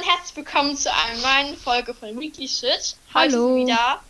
[0.00, 2.96] und herzlich willkommen zu einer neuen Folge von Weekly Shit.
[3.12, 3.54] Heute Hallo.
[3.56, 4.00] sind wieder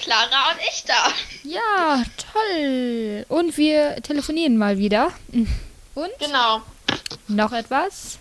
[0.00, 1.12] Clara und ich da.
[1.42, 3.26] Ja, toll.
[3.28, 5.12] Und wir telefonieren mal wieder.
[5.94, 6.62] Und Genau.
[7.28, 8.18] noch etwas.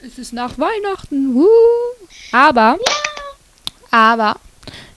[0.00, 1.34] Es ist nach Weihnachten.
[1.36, 1.46] Woo.
[2.32, 2.78] Aber,
[3.92, 4.36] aber,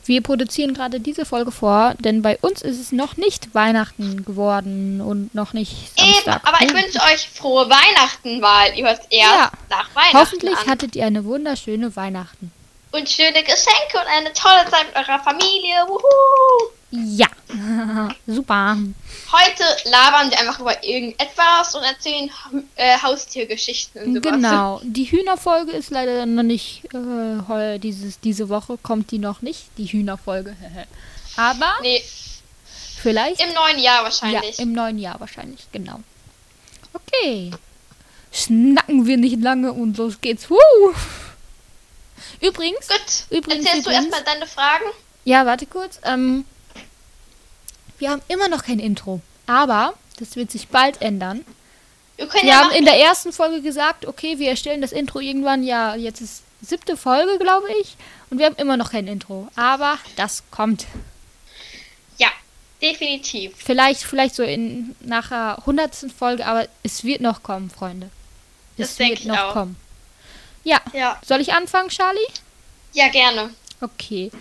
[0.05, 5.01] wir produzieren gerade diese Folge vor, denn bei uns ist es noch nicht Weihnachten geworden
[5.01, 6.41] und noch nicht Eben, Samstag.
[6.47, 9.51] aber ich wünsche euch frohe Weihnachten, weil ihr hört erst Ja.
[9.69, 10.67] nach Weihnachten Hoffentlich an.
[10.67, 12.51] hattet ihr eine wunderschöne Weihnachten.
[12.91, 15.75] Und schöne Geschenke und eine tolle Zeit mit eurer Familie.
[15.87, 16.71] Wuhu.
[17.17, 17.27] Ja,
[18.35, 18.77] super.
[19.31, 22.29] Heute labern wir einfach über irgendetwas und erzählen
[22.75, 24.31] äh, Haustiergeschichten und sowas.
[24.33, 24.81] Genau.
[24.83, 29.85] Die Hühnerfolge ist leider noch nicht äh, dieses diese Woche kommt die noch nicht, die
[29.85, 30.55] Hühnerfolge.
[31.37, 32.03] Aber Nee,
[33.01, 34.59] vielleicht im neuen Jahr ja, wahrscheinlich.
[34.59, 35.99] im neuen Jahr wahrscheinlich, genau.
[36.93, 37.51] Okay.
[38.31, 40.49] Schnacken wir nicht lange und los geht's.
[40.49, 40.57] Woo!
[42.41, 44.85] Übrigens, Gut, Übrigens, erzählst du übrigens- erstmal deine Fragen?
[45.23, 45.99] ja, warte kurz.
[46.03, 46.45] Ähm,
[47.99, 51.45] wir haben immer noch kein Intro, aber das wird sich bald ändern.
[52.17, 55.63] Wir Wir ja haben in der ersten Folge gesagt, okay, wir erstellen das Intro irgendwann,
[55.63, 57.95] ja, jetzt ist siebte Folge, glaube ich.
[58.29, 59.47] Und wir haben immer noch kein Intro.
[59.55, 60.87] Aber das kommt.
[62.17, 62.29] ja,
[62.81, 63.53] definitiv.
[63.57, 68.09] Vielleicht, vielleicht so in nachher hundertsten Folge, aber es wird noch kommen, Freunde.
[68.77, 69.53] Das Es denk wird ich noch auch.
[69.53, 69.75] kommen.
[70.63, 72.19] Ja, Ja, soll ich anfangen, Charlie?
[72.93, 73.53] ja gerne.
[73.81, 74.31] Okay.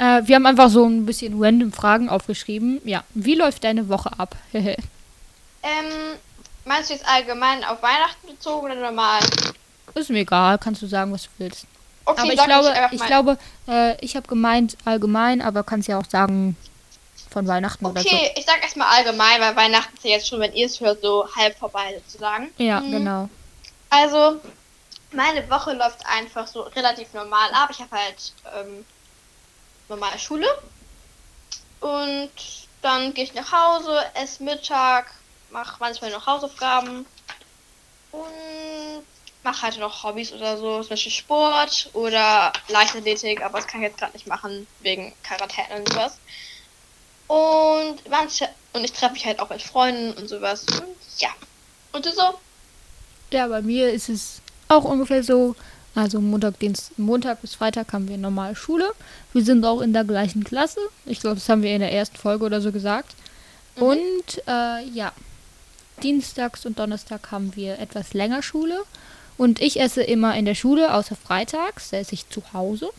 [0.00, 2.80] Äh, wir haben einfach so ein bisschen random Fragen aufgeschrieben.
[2.84, 4.34] Ja, wie läuft deine Woche ab?
[5.62, 6.16] Ähm,
[6.64, 9.20] meinst du jetzt allgemein auf Weihnachten bezogen oder normal?
[9.94, 11.66] Ist mir egal, kannst du sagen, was du willst.
[12.06, 13.06] Okay, aber ich glaube, ich mal.
[13.06, 16.56] glaube, äh, ich habe gemeint allgemein, aber kannst ja auch sagen
[17.30, 18.08] von Weihnachten oder so.
[18.08, 21.02] Okay, ich sag erstmal allgemein, weil Weihnachten ist ja jetzt schon, wenn ihr es hört,
[21.02, 22.48] so halb vorbei sozusagen.
[22.56, 22.90] Ja, Mhm.
[22.92, 23.28] genau.
[23.90, 24.40] Also,
[25.12, 27.68] meine Woche läuft einfach so relativ normal ab.
[27.70, 28.86] Ich habe halt ähm,
[29.90, 30.46] normale Schule.
[31.80, 32.30] Und
[32.80, 35.12] dann gehe ich nach Hause, esse Mittag,
[35.50, 37.04] mache manchmal noch Hausaufgaben
[38.12, 39.04] und
[39.42, 43.88] mache halt noch Hobbys oder so, zum Beispiel Sport oder Leichtathletik, aber das kann ich
[43.88, 46.18] jetzt gerade nicht machen, wegen Quarantäne und sowas.
[47.26, 50.66] Und manche, und ich treffe mich halt auch mit Freunden und sowas.
[50.66, 51.30] Und ja.
[51.92, 52.38] Und du so?
[53.30, 55.54] Ja, bei mir ist es auch ungefähr so.
[55.94, 58.92] Also Montag, Dienst, Montag bis Freitag haben wir normale Schule.
[59.32, 60.80] Wir sind auch in der gleichen Klasse.
[61.04, 63.14] Ich glaube, das haben wir in der ersten Folge oder so gesagt.
[63.76, 63.82] Mhm.
[63.82, 65.12] Und äh, ja,
[66.02, 68.80] Dienstags und Donnerstag haben wir etwas länger Schule.
[69.36, 71.90] Und ich esse immer in der Schule, außer freitags.
[71.90, 72.90] Da esse ich zu Hause.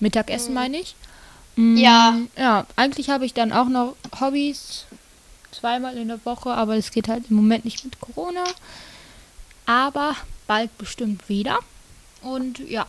[0.00, 0.54] Mittagessen Mhm.
[0.54, 0.94] meine ich.
[1.56, 2.16] Mm, Ja.
[2.38, 4.84] Ja, eigentlich habe ich dann auch noch Hobbys.
[5.50, 8.44] Zweimal in der Woche, aber es geht halt im Moment nicht mit Corona.
[9.66, 10.16] Aber
[10.46, 11.58] bald bestimmt wieder.
[12.22, 12.86] Und ja,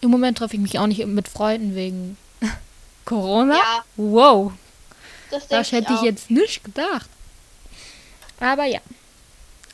[0.00, 2.16] im Moment treffe ich mich auch nicht mit Freunden wegen
[3.04, 3.54] Corona.
[3.56, 4.52] Ja, Wow,
[5.30, 6.04] das das hätte ich auch.
[6.04, 7.08] jetzt nicht gedacht.
[8.40, 8.80] Aber ja.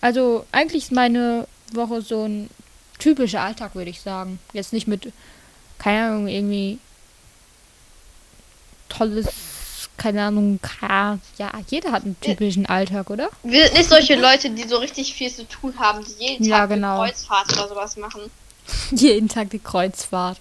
[0.00, 2.50] Also eigentlich ist meine Woche so ein
[2.98, 4.38] typischer Alltag, würde ich sagen.
[4.52, 5.12] Jetzt nicht mit,
[5.78, 6.78] keine Ahnung, irgendwie
[8.88, 9.26] tolles,
[9.96, 11.18] keine Ahnung, ja,
[11.68, 13.28] jeder hat einen typischen Alltag, oder?
[13.42, 16.60] Wir sind nicht solche Leute, die so richtig viel zu tun haben, die jeden Ja,
[16.60, 16.98] Tag genau.
[16.98, 18.22] Kreuzfahrt oder sowas machen.
[18.90, 20.38] Jeden Tag die Kreuzfahrt.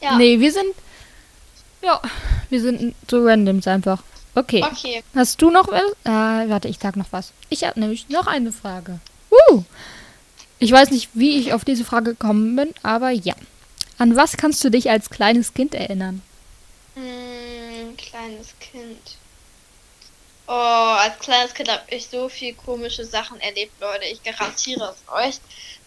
[0.00, 0.16] Ja.
[0.16, 0.74] Nee, wir sind,
[1.82, 2.00] ja,
[2.48, 4.02] wir sind so randoms einfach.
[4.34, 4.64] Okay.
[4.64, 5.02] Okay.
[5.14, 5.82] Hast du noch was?
[6.04, 7.32] Äh, warte, ich sag noch was.
[7.48, 9.00] Ich habe nämlich noch eine Frage.
[9.30, 9.62] Uh.
[10.58, 13.34] Ich weiß nicht, wie ich auf diese Frage gekommen bin, aber ja.
[13.98, 16.22] An was kannst du dich als kleines Kind erinnern?
[16.94, 19.16] Hm, kleines Kind.
[20.46, 24.04] Oh, als kleines Kind habe ich so viel komische Sachen erlebt, Leute.
[24.06, 25.40] Ich garantiere es euch.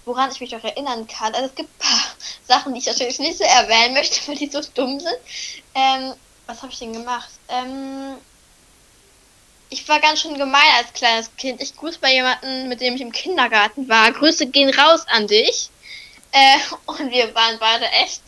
[0.05, 1.33] Woran ich mich noch erinnern kann.
[1.33, 2.05] Also es gibt ein paar
[2.47, 5.17] Sachen, die ich natürlich nicht so erwähnen möchte, weil die so dumm sind.
[5.75, 6.13] Ähm,
[6.45, 7.29] was habe ich denn gemacht?
[7.47, 8.17] Ähm,
[9.69, 11.61] ich war ganz schön gemein als kleines Kind.
[11.61, 14.11] Ich grüße bei jemandem, mit dem ich im Kindergarten war.
[14.11, 15.69] Grüße gehen raus an dich.
[16.31, 18.21] Äh, und wir waren beide echt,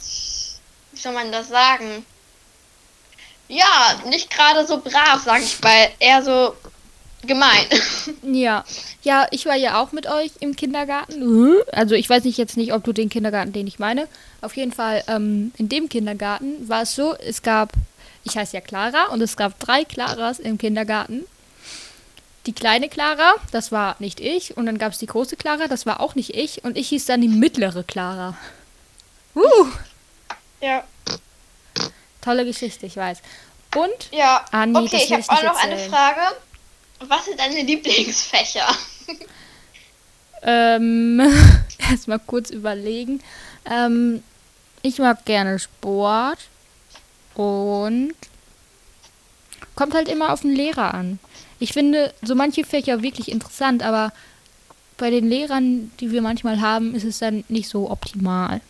[0.92, 2.06] wie soll man das sagen?
[3.48, 5.92] Ja, nicht gerade so brav, sag ich mal.
[6.00, 6.56] Eher so
[7.26, 7.66] gemein.
[8.24, 8.64] Ja.
[9.04, 11.56] Ja, ich war ja auch mit euch im Kindergarten.
[11.72, 14.08] Also ich weiß nicht jetzt nicht, ob du den Kindergarten, den ich meine.
[14.42, 17.74] Auf jeden Fall, ähm, in dem Kindergarten war es so, es gab,
[18.24, 21.26] ich heiße ja Clara und es gab drei Claras im Kindergarten.
[22.48, 24.56] Die kleine Clara, das war nicht ich.
[24.58, 26.64] Und dann gab es die große Clara, das war auch nicht ich.
[26.64, 28.38] Und ich hieß dann die mittlere Clara.
[29.36, 29.68] Uh,
[30.62, 30.84] Ja.
[32.22, 33.20] tolle Geschichte, ich weiß.
[33.76, 34.46] Und Ja.
[34.52, 35.92] Ah, nee, okay, ich habe auch noch eine erzählen.
[35.92, 36.22] Frage.
[37.00, 38.68] Was sind deine Lieblingsfächer?
[40.48, 41.20] Ähm,
[41.80, 43.22] erstmal kurz überlegen.
[43.66, 44.24] Ähm,
[44.84, 46.40] ich mag gerne Sport
[47.34, 48.14] und
[49.76, 51.20] kommt halt immer auf den Lehrer an.
[51.60, 54.14] Ich finde so manche Fächer wirklich interessant, aber
[54.98, 58.62] bei den Lehrern, die wir manchmal haben, ist es dann nicht so optimal.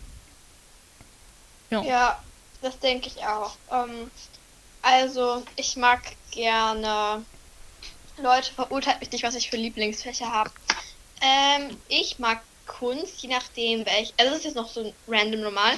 [1.70, 2.24] Ja, ja
[2.62, 3.56] das denke ich auch.
[3.72, 4.10] Ähm,
[4.82, 6.02] also, ich mag
[6.32, 7.24] gerne
[8.18, 10.52] Leute, verurteilt mich nicht, was ich für Lieblingsfächer habe.
[11.22, 14.14] Ähm, ich mag Kunst, je nachdem welch.
[14.18, 15.74] Also, das ist jetzt noch so random normal.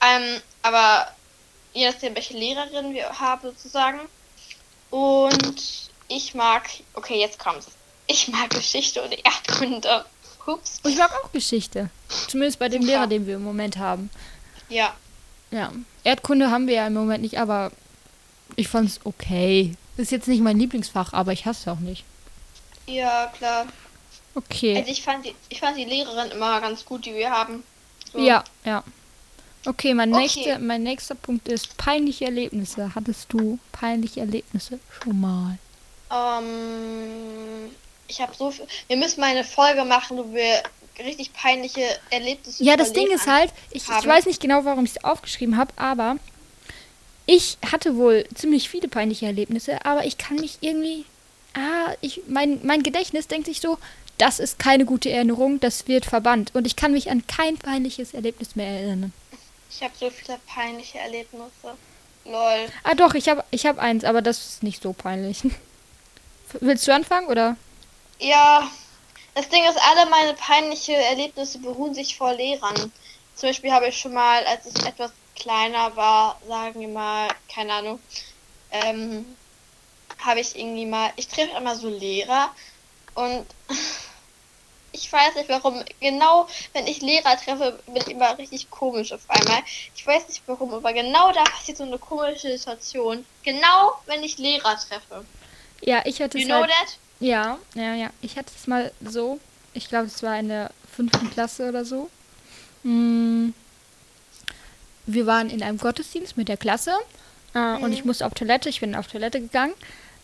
[0.00, 1.12] Ähm, aber
[1.72, 4.00] je nachdem, welche Lehrerin wir haben, sozusagen.
[4.90, 6.68] Und ich mag.
[6.94, 7.68] Okay, jetzt kommt's.
[8.06, 10.04] Ich mag Geschichte und Erdkunde.
[10.46, 10.80] Ups.
[10.82, 11.90] Und ich mag auch Geschichte.
[12.28, 12.82] Zumindest bei dem.
[12.82, 14.10] Lehrer, den wir im Moment haben.
[14.70, 14.94] Ja.
[15.50, 15.72] Ja.
[16.04, 17.70] Erdkunde haben wir ja im Moment nicht, aber
[18.56, 19.74] ich fand's okay.
[19.98, 22.04] Ist jetzt nicht mein Lieblingsfach, aber ich hasse es auch nicht.
[22.86, 23.66] Ja, klar.
[24.36, 24.76] Okay.
[24.76, 27.64] Also ich fand die, ich fand die Lehrerin immer ganz gut, die wir haben.
[28.12, 28.20] So.
[28.20, 28.84] Ja, ja.
[29.66, 30.22] Okay, mein, okay.
[30.22, 32.94] Nächster, mein nächster Punkt ist peinliche Erlebnisse.
[32.94, 35.58] Hattest du peinliche Erlebnisse schon mal?
[36.12, 37.72] Ähm,
[38.06, 38.68] ich habe so viel.
[38.86, 40.62] Wir müssen mal eine Folge machen, wo wir
[41.04, 44.92] richtig peinliche Erlebnisse Ja, das Ding ist halt, ich, ich weiß nicht genau, warum ich
[44.92, 46.16] es aufgeschrieben habe, aber
[47.28, 51.04] ich hatte wohl ziemlich viele peinliche Erlebnisse, aber ich kann mich irgendwie.
[51.52, 53.76] Ah, ich, mein, mein Gedächtnis denkt sich so,
[54.16, 56.54] das ist keine gute Erinnerung, das wird verbannt.
[56.54, 59.12] Und ich kann mich an kein peinliches Erlebnis mehr erinnern.
[59.70, 61.76] Ich habe so viele peinliche Erlebnisse.
[62.24, 62.66] Lol.
[62.82, 65.42] Ah doch, ich habe ich hab eins, aber das ist nicht so peinlich.
[66.60, 67.56] Willst du anfangen oder?
[68.20, 68.70] Ja,
[69.34, 72.90] das Ding ist, alle meine peinliche Erlebnisse beruhen sich vor Lehrern.
[73.34, 77.72] Zum Beispiel habe ich schon mal, als ich etwas kleiner war, sagen wir mal, keine
[77.72, 78.00] Ahnung,
[78.70, 79.24] ähm,
[80.18, 82.50] habe ich irgendwie mal, ich treffe immer so Lehrer
[83.14, 83.46] und
[84.92, 89.28] ich weiß nicht warum, genau wenn ich Lehrer treffe, bin ich immer richtig komisch auf
[89.28, 89.62] einmal.
[89.94, 93.24] Ich weiß nicht warum, aber genau da passiert so eine komische Situation.
[93.44, 95.24] Genau wenn ich Lehrer treffe.
[95.82, 96.44] Ja, ich hatte es.
[96.44, 96.98] You know halt, that?
[97.20, 98.10] Ja, ja, ja.
[98.20, 99.38] Ich hatte es mal so.
[99.74, 102.10] Ich glaube, es war in der fünften Klasse oder so.
[102.82, 103.50] Mm.
[105.08, 106.92] Wir waren in einem Gottesdienst mit der Klasse
[107.54, 107.82] äh, mhm.
[107.82, 108.68] und ich musste auf Toilette.
[108.68, 109.72] Ich bin auf Toilette gegangen.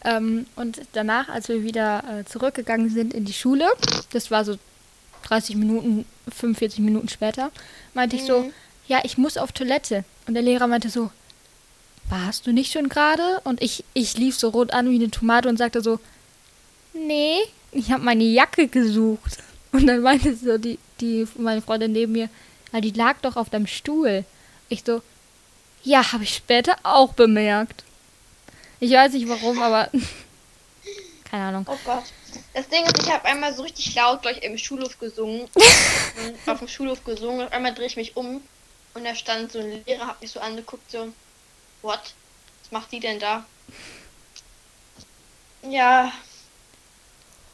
[0.05, 3.67] Ähm, und danach, als wir wieder äh, zurückgegangen sind in die Schule,
[4.13, 4.59] das war so
[5.23, 7.51] 30 Minuten, 45 Minuten später,
[7.95, 8.21] meinte mhm.
[8.21, 8.53] ich so, mhm.
[8.87, 10.05] ja, ich muss auf Toilette.
[10.27, 11.11] Und der Lehrer meinte so,
[12.11, 13.41] warst du nicht schon gerade?
[13.45, 15.99] Und ich, ich lief so rot an wie eine Tomate und sagte so,
[16.93, 17.39] nee,
[17.73, 19.39] ich habe meine Jacke gesucht.
[19.73, 22.29] Und dann meinte so die, die, meine Freundin neben mir,
[22.73, 24.25] ja, die lag doch auf deinem Stuhl.
[24.75, 25.03] Ich so,
[25.85, 27.85] ja, habe ich später auch bemerkt.
[28.81, 29.89] Ich weiß nicht warum, aber
[31.31, 31.67] keine Ahnung.
[31.69, 32.03] Oh Gott.
[32.55, 35.49] Das Ding ist, ich habe einmal so richtig laut gleich im Schulhof gesungen.
[36.47, 37.47] auf dem Schulhof gesungen.
[37.47, 38.43] Auf einmal drehe ich mich um
[38.95, 41.13] und da stand so ein Lehrer, hat mich so angeguckt, so,
[41.83, 42.13] what?
[42.63, 43.47] Was macht die denn da?
[45.63, 46.13] Ja.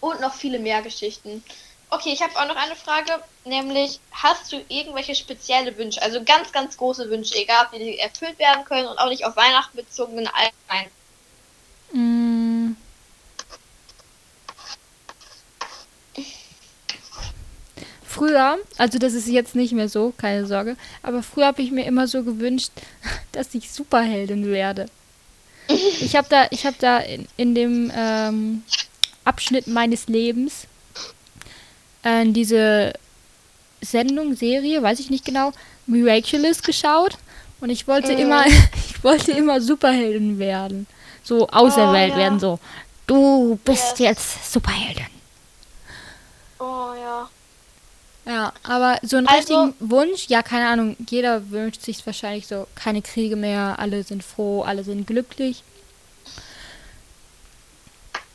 [0.00, 1.44] Und noch viele mehr Geschichten.
[1.93, 3.11] Okay, ich habe auch noch eine Frage,
[3.45, 8.39] nämlich hast du irgendwelche spezielle Wünsche, also ganz, ganz große Wünsche, egal ob die erfüllt
[8.39, 10.91] werden können und auch nicht auf Weihnachten bezogen, sondern allgemein?
[11.93, 12.77] Mm.
[18.05, 21.87] Früher, also das ist jetzt nicht mehr so, keine Sorge, aber früher habe ich mir
[21.87, 22.70] immer so gewünscht,
[23.32, 24.87] dass ich Superheldin werde.
[25.67, 28.65] Ich habe da, ich habe da in, in dem ähm,
[29.25, 30.67] Abschnitt meines Lebens
[32.03, 32.93] äh, diese
[33.81, 35.53] Sendung, Serie, weiß ich nicht genau,
[35.87, 37.17] Miraculous geschaut
[37.61, 38.21] und ich wollte äh.
[38.21, 40.87] immer, ich wollte immer Superheldin werden,
[41.23, 42.23] so auserwählt oh, ja.
[42.23, 42.59] werden, so
[43.07, 43.99] du bist yes.
[43.99, 45.07] jetzt Superheldin.
[46.59, 47.29] Oh ja.
[48.27, 52.67] Ja, aber so einen also, richtigen Wunsch, ja, keine Ahnung, jeder wünscht sich wahrscheinlich so,
[52.75, 55.65] keine Kriege mehr, alle sind froh, alle sind glücklich.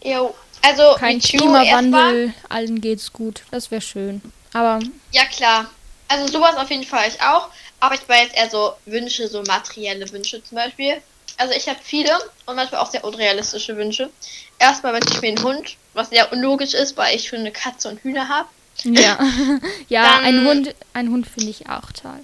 [0.03, 4.21] Jo, also kein Klimawandel, allen geht's gut, das wäre schön.
[4.53, 4.79] Aber
[5.11, 5.69] ja klar,
[6.07, 7.49] also sowas auf jeden Fall ich auch.
[7.79, 11.01] Aber ich war jetzt eher so Wünsche, so materielle Wünsche zum Beispiel.
[11.37, 12.11] Also ich habe viele
[12.45, 14.09] und manchmal auch sehr unrealistische Wünsche.
[14.57, 17.89] Erstmal wünsche ich mir einen Hund, was sehr unlogisch ist, weil ich schon eine Katze
[17.89, 18.47] und Hühner habe.
[18.83, 19.19] Ja,
[19.89, 22.23] ja, dann, ein Hund, ein Hund finde ich auch toll.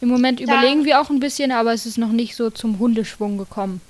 [0.00, 2.78] Im Moment dann, überlegen wir auch ein bisschen, aber es ist noch nicht so zum
[2.78, 3.80] Hundeschwung gekommen.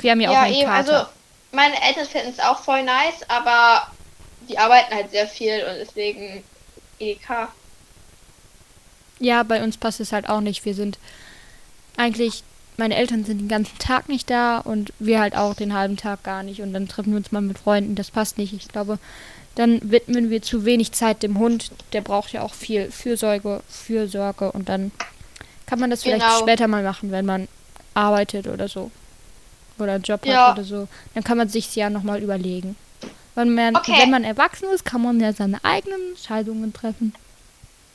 [0.00, 0.92] Wir haben ja, ja auch einen eben, Kater.
[0.92, 1.10] Also
[1.56, 3.88] meine Eltern finden es auch voll nice, aber
[4.48, 6.44] die arbeiten halt sehr viel und deswegen
[7.00, 7.48] EK.
[9.18, 10.64] Ja, bei uns passt es halt auch nicht.
[10.64, 10.98] Wir sind
[11.96, 12.44] eigentlich,
[12.76, 16.22] meine Eltern sind den ganzen Tag nicht da und wir halt auch den halben Tag
[16.22, 17.94] gar nicht und dann treffen wir uns mal mit Freunden.
[17.94, 18.52] Das passt nicht.
[18.52, 18.98] Ich glaube,
[19.54, 21.70] dann widmen wir zu wenig Zeit dem Hund.
[21.94, 24.92] Der braucht ja auch viel Fürsorge, Fürsorge und dann
[25.64, 26.38] kann man das vielleicht Genau.
[26.38, 27.48] später mal machen, wenn man
[27.94, 28.90] arbeitet oder so.
[29.78, 30.48] Oder Job Ja.
[30.48, 30.88] hat oder so.
[31.14, 32.76] Dann kann man sich ja nochmal überlegen.
[33.34, 33.94] Wenn man, Okay.
[33.98, 37.14] wenn man erwachsen ist, kann man ja seine eigenen Entscheidungen treffen.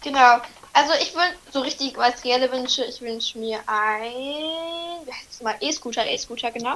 [0.03, 0.38] Genau.
[0.73, 5.41] Also ich wünsche so richtig als reelle Wünsche, ich wünsche mir ein, wie heißt es
[5.41, 6.75] mal, E-Scooter, E-Scooter, genau.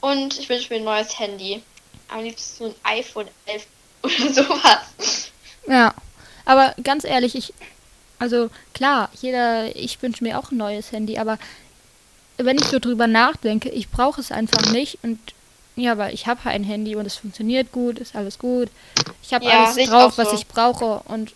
[0.00, 1.62] Und ich wünsche mir ein neues Handy.
[2.08, 3.66] Am liebsten so ein iPhone 11
[4.02, 5.30] oder sowas.
[5.68, 5.92] Ja,
[6.44, 7.52] aber ganz ehrlich, ich,
[8.20, 11.38] also klar, jeder, ich wünsche mir auch ein neues Handy, aber
[12.38, 15.18] wenn ich so drüber nachdenke, ich brauche es einfach nicht und
[15.76, 18.70] ja, aber ich habe ein Handy und es funktioniert gut, ist alles gut.
[19.22, 20.36] Ich habe Ja, alles drauf, auch was so.
[20.36, 21.34] ich brauche und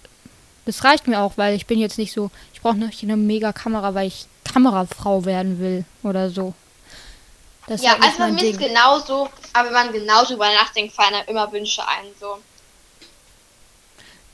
[0.64, 3.52] das reicht mir auch, weil ich bin jetzt nicht so, ich brauche nicht eine mega
[3.52, 6.54] Kamera, weil ich Kamerafrau werden will oder so.
[7.66, 8.52] Das ja, also Ding.
[8.52, 12.38] ist genauso, aber wenn man genau drüber nachdenkt, fallen einem immer Wünsche ein, so.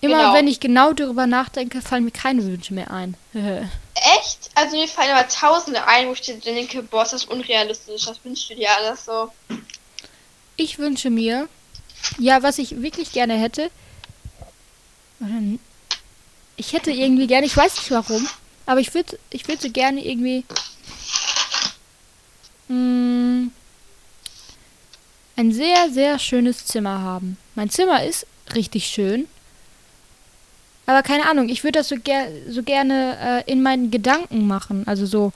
[0.06, 0.34] Immer genau.
[0.34, 3.16] wenn ich genau darüber nachdenke, fallen mir keine Wünsche mehr ein.
[3.34, 4.50] Echt?
[4.54, 8.22] Also mir fallen aber tausende ein, wo ich dir denke, boah, ist das unrealistisch, das
[8.24, 9.32] wünschst du dir alles so.
[10.56, 11.48] Ich wünsche mir,
[12.18, 13.70] ja, was ich wirklich gerne hätte,
[15.20, 15.58] n-
[16.56, 18.26] ich hätte irgendwie gerne, ich weiß nicht warum,
[18.64, 20.44] aber ich würde ich würde gerne irgendwie
[22.68, 23.50] mh,
[25.36, 27.36] ein sehr, sehr schönes Zimmer haben.
[27.54, 29.28] Mein Zimmer ist richtig schön.
[30.86, 34.84] Aber keine Ahnung, ich würde das so, ger so gerne äh, in meinen Gedanken machen.
[34.86, 35.32] Also so,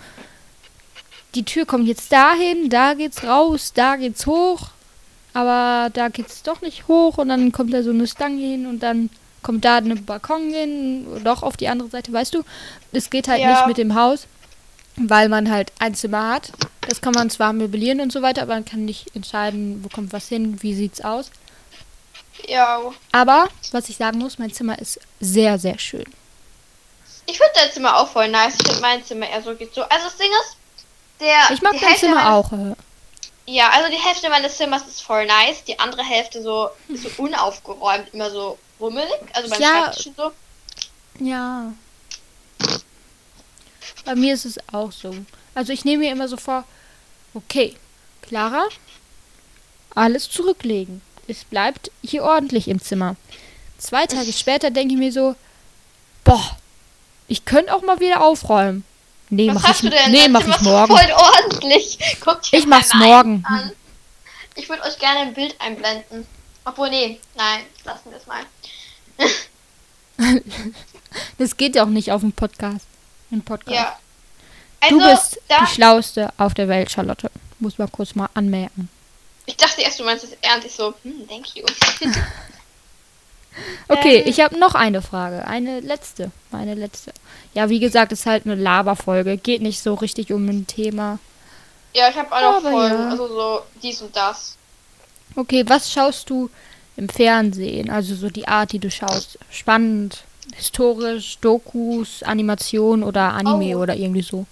[1.35, 4.69] die Tür kommt jetzt dahin, da geht's raus, da geht's hoch.
[5.33, 8.83] Aber da geht's doch nicht hoch und dann kommt da so eine Stange hin und
[8.83, 9.11] dann
[9.43, 12.43] kommt da eine Balkon hin, doch auf die andere Seite, weißt du?
[12.93, 13.51] Es geht halt Ja.
[13.53, 14.27] nicht mit dem Haus,
[14.97, 16.53] weil man halt ein Zimmer hat.
[16.83, 20.13] Das kann man zwar möblieren und so weiter, aber man kann nicht entscheiden, wo kommt
[20.13, 21.31] was hin, wie sieht's aus.
[22.49, 22.93] Ja.
[23.13, 26.05] Aber, was ich sagen muss, mein Zimmer ist sehr, sehr schön.
[27.27, 28.55] Ich finde dein Zimmer auch voll nice.
[28.61, 29.83] Ich finde mein Zimmer eher so geht so.
[29.83, 30.57] Also das Ding ist,
[31.21, 31.51] der.
[31.53, 32.53] Ich mag dein Hälfte Zimmer auch.
[32.53, 32.75] äh.
[33.47, 35.65] Ja, also die Hälfte meines Zimmers ist voll nice.
[35.65, 39.09] Die andere Hälfte so, ist so unaufgeräumt, immer so rummelig.
[39.33, 39.85] Also beim Ja.
[39.85, 40.33] Schreibtisch so.
[41.19, 41.73] Ja.
[44.05, 45.15] Bei mir ist es auch so.
[45.55, 46.65] Also ich nehme mir immer so vor,
[47.35, 47.77] okay,
[48.23, 48.67] Clara,
[49.95, 51.03] alles zurücklegen.
[51.31, 53.17] Es bleibt hier ordentlich im Zimmer.
[53.79, 55.37] Zwei Tage später denke ich mir so,
[56.25, 56.57] boah,
[57.29, 58.85] ich könnte auch mal wieder aufräumen.
[59.31, 60.11] Nee, Was mach ich, du denn?
[60.11, 60.93] nee, mach ich morgen.
[60.97, 61.99] Voll ordentlich.
[62.21, 63.45] Guckt Ich mach's morgen.
[63.47, 63.73] An.
[64.57, 66.27] Ich würde euch gerne ein Bild einblenden.
[66.65, 68.43] Obwohl, nee, nein, lassen wir es mal.
[71.39, 72.87] Das geht ja auch nicht auf dem Podcast.
[73.31, 73.75] Im Podcast.
[73.75, 73.99] Ja.
[74.81, 77.31] Also, du bist die Schlauste auf der Welt, Charlotte.
[77.59, 78.89] Muss man kurz mal anmerken.
[79.47, 80.67] Ich dachte erst, du meinst es ernst.
[80.67, 81.65] Ich so, hm, thank you.
[83.89, 84.29] Okay, Ähm.
[84.29, 85.45] ich habe noch eine Frage.
[85.47, 86.31] Eine letzte.
[86.53, 87.13] Meine letzte.
[87.53, 89.37] Ja, wie gesagt, ist halt eine Laberfolge.
[89.37, 91.19] Geht nicht so richtig um ein Thema.
[91.93, 92.95] ja, ich habe auch noch Aber Folgen.
[92.95, 93.09] ja.
[93.11, 94.57] Also so dies und das.
[95.35, 96.49] Okay, was schaust du
[96.97, 97.91] im Fernsehen?
[97.91, 99.37] Also so die Art, die du schaust.
[99.51, 100.23] Spannend,
[100.55, 103.81] historisch, Dokus, Animation oder Anime Oh.
[103.83, 104.47] oder irgendwie so.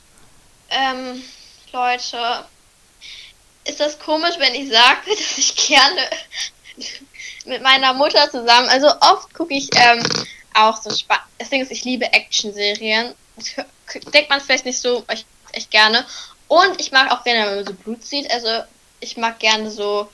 [0.70, 1.22] Ähm,
[1.72, 2.44] Leute,
[3.68, 6.08] ist das komisch, wenn ich sage, dass ich gerne
[7.44, 10.02] mit meiner Mutter zusammen, also oft gucke ich ähm,
[10.54, 11.24] auch so spannend.
[11.38, 13.14] Das Ding ist, ich liebe Action-Serien.
[14.12, 16.04] Denkt man vielleicht nicht so, aber ich echt gerne.
[16.48, 18.30] Und ich mag auch gerne, wenn man so Blut sieht.
[18.30, 18.64] Also
[19.00, 20.08] ich mag gerne so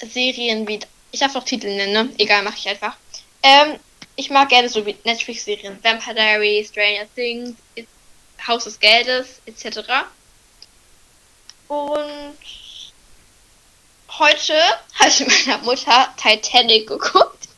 [0.00, 2.14] Serien wie, ich darf doch Titel nennen, ne?
[2.18, 2.96] Egal, mache ich einfach.
[3.42, 3.78] Ähm,
[4.16, 7.54] ich mag gerne so Netflix-Serien, Vampire Diaries, Stranger Things,
[8.46, 9.80] Haus des Geldes, etc.
[11.68, 12.38] Und
[14.18, 14.54] heute
[14.94, 17.48] habe ich mit meiner Mutter Titanic geguckt.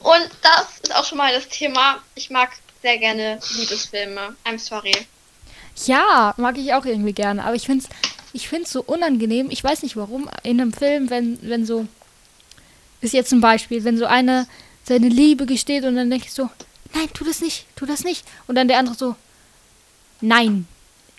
[0.00, 1.98] Und das ist auch schon mal das Thema.
[2.14, 2.50] Ich mag
[2.82, 4.36] sehr gerne Liebesfilme.
[4.44, 4.94] I'm sorry.
[5.86, 7.44] Ja, mag ich auch irgendwie gerne.
[7.44, 9.50] Aber ich finde es ich find's so unangenehm.
[9.50, 10.28] Ich weiß nicht warum.
[10.42, 11.86] In einem Film, wenn, wenn so.
[13.00, 14.46] Ist jetzt zum Beispiel, wenn so eine
[14.84, 16.50] seine Liebe gesteht und dann denke ich so,
[16.94, 18.24] nein, tu das nicht, tu das nicht.
[18.46, 19.14] Und dann der andere so,
[20.20, 20.66] nein,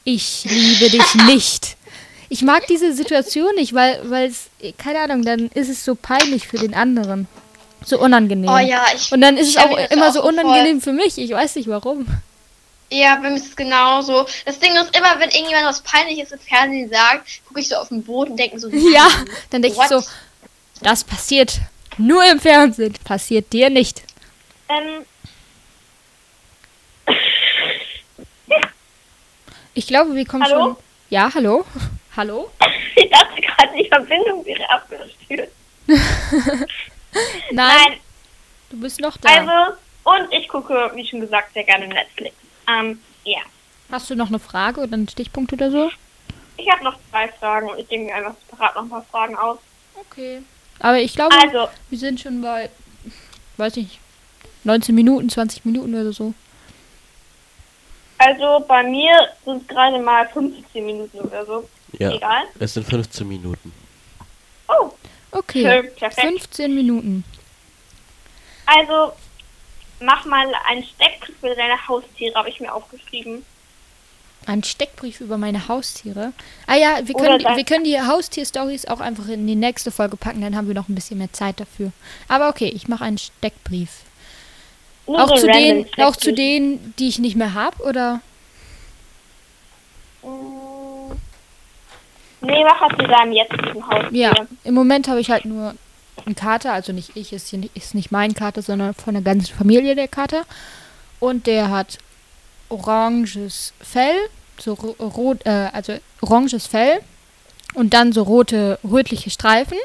[0.03, 1.77] ich liebe dich nicht.
[2.33, 6.47] Ich mag diese Situation nicht, weil, weil es, keine Ahnung, dann ist es so peinlich
[6.47, 7.27] für den anderen.
[7.85, 8.49] So unangenehm.
[8.49, 9.11] Oh ja, ich.
[9.11, 11.17] Und dann ist es auch immer auch so voll- unangenehm für mich.
[11.17, 12.05] Ich weiß nicht warum.
[12.89, 14.25] Ja, bei mir ist es genauso.
[14.45, 17.89] Das Ding ist immer, wenn irgendjemand was Peinliches im Fernsehen sagt, gucke ich so auf
[17.89, 20.01] den Boden und denke so, Ja, nein, dann denke ich so,
[20.81, 21.59] das passiert
[21.97, 24.03] nur im Fernsehen, passiert dir nicht.
[24.69, 25.05] Ähm,
[29.73, 30.63] Ich glaube, wir kommen Hallo?
[30.65, 30.75] schon.
[31.09, 31.65] Ja, hallo?
[32.15, 32.51] Hallo?
[32.95, 35.53] Ich dachte gerade, die Verbindung wäre abgestürzt.
[35.87, 36.67] Nein,
[37.51, 37.99] Nein,
[38.69, 39.29] du bist noch da.
[39.29, 42.35] also, und ich gucke, wie schon gesagt, sehr gerne Netflix.
[42.67, 43.39] Ähm, ja.
[43.91, 45.91] Hast du noch eine Frage oder einen Stichpunkt oder so?
[46.57, 49.35] Ich habe noch zwei Fragen und ich denke mir einfach separat noch ein paar Fragen
[49.37, 49.57] aus.
[49.95, 50.41] Okay.
[50.79, 52.69] Aber ich glaube, Also, wir sind schon bei,
[53.57, 53.99] weiß ich,
[54.63, 56.33] 19 Minuten, 20 Minuten oder so.
[58.17, 59.11] also bei mir
[59.45, 61.67] sind es gerade mal 15 Minuten oder so.
[61.99, 62.43] Ja, Egal.
[62.59, 63.71] es sind 15 Minuten.
[64.67, 64.91] Oh,
[65.31, 65.61] Okay.
[65.63, 66.27] schön, perfekt.
[66.27, 67.23] 15 Minuten.
[68.65, 69.13] Also,
[69.99, 73.45] mach mal einen Steckbrief für deine Haustiere, habe ich mir aufgeschrieben.
[74.47, 76.33] Ein Steckbrief über meine Haustiere.
[76.65, 80.41] Ah ja, wir können, wir können die Haustier-Stories auch einfach in die nächste Folge packen,
[80.41, 81.91] dann haben wir noch ein bisschen mehr Zeit dafür.
[82.27, 83.89] Aber okay, ich mache einen Steckbrief.
[85.05, 88.21] Nur Auch so zu, denen, auch zu denen, die ich nicht mehr habe, oder?
[90.23, 91.11] Mm.
[92.41, 94.09] Nee, mach halt zu deinem jetzigen Haustier.
[94.19, 94.33] Ja,
[94.63, 95.75] im Moment habe ich halt nur
[96.25, 99.23] einen Kater, also nicht ich, ist, hier nicht, ist nicht mein Kater, sondern von der
[99.23, 100.43] ganzen Familie der Kater.
[101.19, 101.97] Und der hat
[102.69, 104.15] oranges Fell,
[104.59, 106.99] so ro- rot, äh, also oranges Fell
[107.73, 109.77] und dann so rote, rötliche Streifen.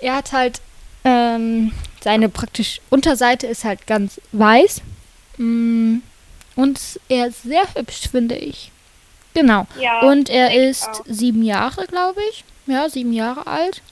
[0.00, 0.60] Er hat halt,
[1.04, 1.72] ähm,
[2.02, 4.80] seine praktisch Unterseite ist halt ganz weiß.
[5.38, 5.96] Mm,
[6.56, 8.70] und er ist sehr hübsch, finde ich.
[9.34, 9.66] Genau.
[9.80, 11.02] Ja, Und er ist auch.
[11.06, 12.44] sieben Jahre, glaube ich.
[12.66, 13.82] Ja, sieben Jahre alt.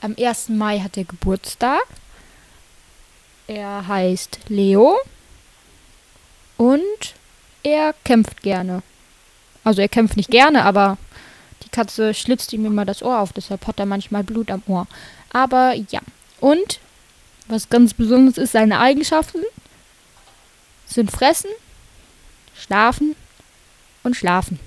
[0.00, 0.50] Am 1.
[0.50, 1.82] Mai hat er Geburtstag.
[3.46, 4.96] Er heißt Leo.
[6.56, 7.14] Und
[7.62, 8.82] er kämpft gerne.
[9.64, 10.98] Also er kämpft nicht gerne, aber
[11.64, 14.86] die Katze schlitzt ihm immer das Ohr auf, deshalb hat er manchmal Blut am Ohr.
[15.32, 16.00] Aber ja.
[16.40, 16.80] Und
[17.46, 19.42] was ganz besonders ist, seine Eigenschaften
[20.86, 21.50] sind fressen,
[22.56, 23.14] schlafen
[24.02, 24.58] und schlafen.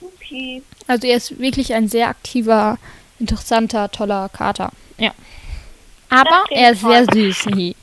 [0.00, 0.62] Okay.
[0.86, 2.78] Also er ist wirklich ein sehr aktiver,
[3.18, 4.70] interessanter, toller Kater.
[4.98, 5.12] Ja.
[6.10, 7.14] Aber er ist sehr toll.
[7.14, 7.46] süß.
[7.46, 7.76] Hi.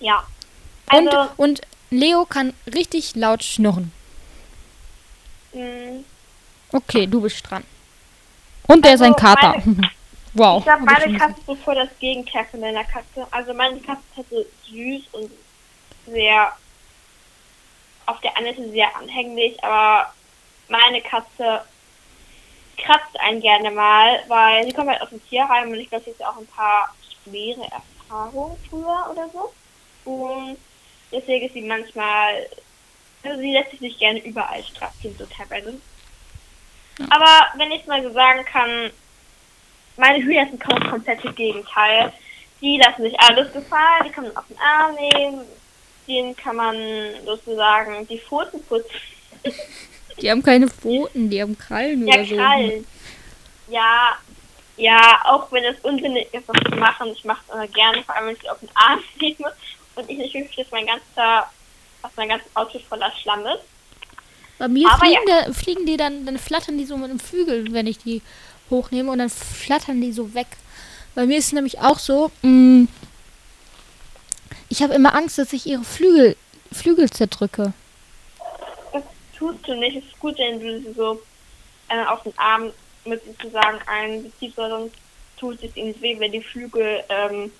[0.00, 0.26] Ja.
[0.92, 1.60] Und, Also, und
[1.90, 3.92] Leo kann richtig laut schnurren.
[5.52, 6.02] mh,
[6.72, 7.62] Okay, du bist dran.
[8.66, 9.62] Und er ist ein Also, Kater.
[10.34, 10.58] wow.
[10.58, 11.18] ich glaube, meine.
[11.18, 13.26] Katze ist so voll das Gegenteil von deiner Katze.
[13.30, 15.30] Also, meine Katze ist halt so süß und
[16.06, 16.52] sehr
[18.06, 20.12] auf der einen Seite sehr anhänglich, aber
[20.68, 21.62] meine Katze
[22.76, 26.12] kratzt einen gerne mal, weil sie kommt halt aus dem Tierheim und ich glaube, sie
[26.12, 29.52] hat auch ein paar schwere Erfahrungen früher oder so.
[30.10, 30.58] Und
[31.12, 32.46] deswegen ist sie manchmal,
[33.22, 35.80] also sie lässt sich nicht gerne überall strapazieren, so teilweise.
[37.10, 38.90] Aber wenn ich mal so sagen kann,
[39.96, 42.12] meine Hühner sind kom komplette Gegenteil.
[42.60, 45.46] Die lassen sich alles gefallen, die kann man auf den Arm nehmen,
[46.06, 46.76] denen kann man
[47.24, 48.90] sozusagen die Pfoten putzen.
[50.20, 52.36] Die haben keine Pfoten, die haben Krallen Ja, oder so.
[52.36, 52.86] Krallen.
[53.68, 54.16] Ja,
[54.76, 57.08] ja, auch wenn es unsinnig ist, das zu machen.
[57.12, 59.52] Ich mache es aber gerne, vor allem wenn ich sie auf den Arm nehme
[59.96, 61.50] und ich nicht möchte, dass mein ganzer,
[62.02, 63.64] dass mein ganzes Auto voller Schlamm ist.
[64.58, 67.86] Bei mir fliegen, da, fliegen die dann, dann flattern die so mit dem Flügel, wenn
[67.86, 68.22] ich die
[68.70, 70.46] hochnehme und dann flattern die so weg.
[71.14, 72.86] Bei mir ist es nämlich auch so, mh,
[74.74, 76.36] ich habe immer Angst, dass ich ihre Flügel,
[76.72, 77.72] Flügel zerdrücke.
[78.92, 79.04] Das
[79.38, 79.96] tust du nicht.
[79.98, 81.22] Es ist gut, wenn du sie so
[81.90, 82.72] äh, auf den Arm
[83.04, 84.96] mit sozusagen einbeziehst, weil sonst
[85.38, 87.52] tut es ihnen weh, wenn die Flügel ähm,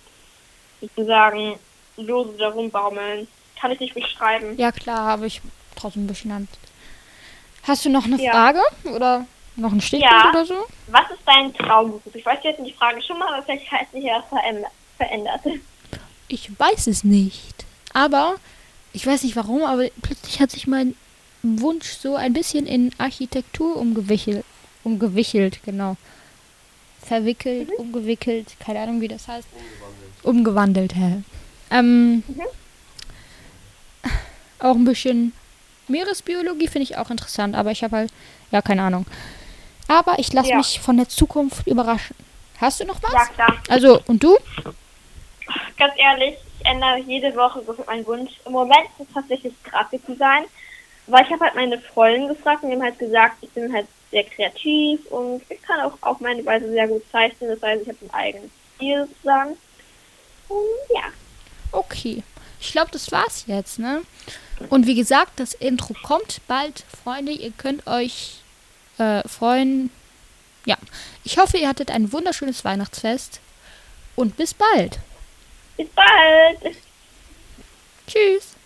[0.81, 1.57] sozusagen
[1.97, 3.29] lose darum baumeln.
[3.61, 4.59] Kann ich nicht beschreiben.
[4.59, 5.41] Ja klar, habe ich
[5.77, 6.59] trotzdem ein bisschen Angst.
[7.63, 8.33] Hast du noch eine Ja.
[8.33, 8.61] Frage?
[8.93, 9.25] Oder
[9.55, 10.31] noch einen Stichpunkt Ja.
[10.31, 10.67] oder so?
[10.89, 12.03] Was ist dein Traumberuf?
[12.13, 14.21] Ich weiß jetzt die Frage schon mal, aber vielleicht hat sich ja
[14.99, 15.41] verändert.
[16.29, 17.65] Ich weiß es nicht.
[17.93, 18.37] Aber
[18.93, 20.95] ich weiß nicht warum, aber plötzlich hat sich mein
[21.43, 24.45] Wunsch so ein bisschen in Architektur umgewichelt.
[24.83, 25.97] Umgewichelt, genau.
[27.03, 29.47] Verwickelt, umgewickelt, keine Ahnung, wie das heißt.
[30.23, 31.23] Umgewandelt, hä?
[31.71, 32.23] Ähm,
[34.59, 35.33] Auch ein bisschen
[35.89, 38.13] Meeresbiologie finde ich auch interessant, aber ich habe halt,
[38.51, 39.05] ja, keine Ahnung.
[39.89, 40.57] Aber ich lasse Ja.
[40.57, 42.17] mich von der Zukunft überraschen.
[42.59, 43.13] Hast du noch was?
[43.13, 43.57] Ja, klar.
[43.69, 44.39] Also, und du?
[45.77, 48.33] Ganz ehrlich, ich ändere jede Woche so meinen Wunsch.
[48.45, 50.45] Im Moment ist es tatsächlich Grafikdesign,
[51.07, 53.87] weil ich habe halt meine Freundin gefragt und die haben halt gesagt, ich bin halt
[54.11, 57.51] sehr kreativ und ich kann auch auf meine Weise sehr gut zeichnen.
[57.51, 59.57] Das heißt, ich habe einen eigenen Stil sozusagen.
[60.49, 61.05] Und ja.
[61.73, 62.23] Okay.
[62.61, 64.03] Ich glaube, das war's jetzt, ne?
[64.71, 67.33] Und wie gesagt, das Intro kommt bald, Freunde.
[67.33, 68.37] Ihr könnt euch
[68.99, 69.91] äh, freuen.
[70.65, 70.77] Ja.
[71.25, 73.41] Ich hoffe, ihr hattet ein wunderschönes Weihnachtsfest.
[74.17, 75.01] Und bis bald.
[75.77, 76.77] Bis bald.
[78.07, 78.57] Tschüss.